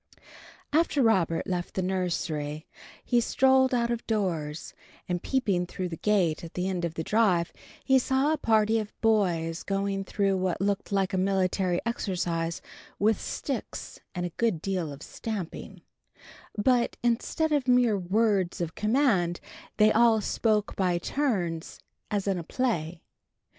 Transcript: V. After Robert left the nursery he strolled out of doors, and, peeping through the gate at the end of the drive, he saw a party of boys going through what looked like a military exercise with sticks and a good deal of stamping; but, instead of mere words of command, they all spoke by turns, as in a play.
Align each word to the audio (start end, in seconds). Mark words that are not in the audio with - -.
V. 0.15 0.21
After 0.73 1.03
Robert 1.03 1.45
left 1.45 1.75
the 1.75 1.83
nursery 1.83 2.65
he 3.05 3.21
strolled 3.21 3.71
out 3.71 3.91
of 3.91 4.03
doors, 4.07 4.73
and, 5.07 5.21
peeping 5.21 5.67
through 5.67 5.89
the 5.89 5.95
gate 5.97 6.43
at 6.43 6.55
the 6.55 6.67
end 6.67 6.83
of 6.83 6.95
the 6.95 7.03
drive, 7.03 7.53
he 7.85 7.99
saw 7.99 8.33
a 8.33 8.37
party 8.39 8.79
of 8.79 8.99
boys 9.01 9.61
going 9.61 10.03
through 10.03 10.37
what 10.37 10.59
looked 10.59 10.91
like 10.91 11.13
a 11.13 11.19
military 11.19 11.79
exercise 11.85 12.63
with 12.97 13.21
sticks 13.21 13.99
and 14.15 14.25
a 14.25 14.31
good 14.37 14.59
deal 14.59 14.91
of 14.91 15.03
stamping; 15.03 15.83
but, 16.57 16.97
instead 17.03 17.51
of 17.51 17.67
mere 17.67 17.95
words 17.95 18.59
of 18.59 18.73
command, 18.73 19.39
they 19.77 19.91
all 19.91 20.19
spoke 20.19 20.75
by 20.75 20.97
turns, 20.97 21.79
as 22.09 22.25
in 22.27 22.39
a 22.39 22.43
play. 22.43 23.03